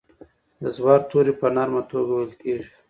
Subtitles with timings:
[0.61, 2.67] د زور توری په نرمه توګه ویل کیږي.